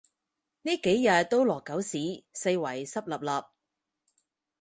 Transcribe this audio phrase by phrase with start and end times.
[0.63, 3.45] 呢幾日都落狗屎，四圍濕 𣲷𣲷